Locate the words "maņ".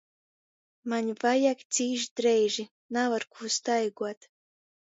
0.93-1.11